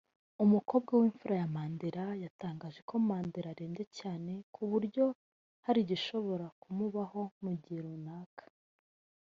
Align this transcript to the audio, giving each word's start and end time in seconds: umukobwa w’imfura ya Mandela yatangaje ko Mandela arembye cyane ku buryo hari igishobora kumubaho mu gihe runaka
umukobwa 0.43 0.91
w’imfura 0.99 1.35
ya 1.41 1.47
Mandela 1.55 2.05
yatangaje 2.23 2.79
ko 2.89 2.93
Mandela 3.09 3.47
arembye 3.53 3.85
cyane 3.99 4.31
ku 4.53 4.61
buryo 4.71 5.05
hari 5.65 5.79
igishobora 5.81 6.45
kumubaho 6.61 7.21
mu 7.43 7.51
gihe 7.61 7.79
runaka 7.85 8.43